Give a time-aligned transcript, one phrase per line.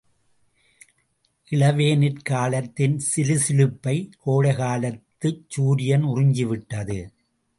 [1.51, 6.99] இளவேனிற் காலத்தின் சிலுசிலுப்பைக் கோடைகாலத்துச் சூரியன் உறிஞ்சிவிட்டது.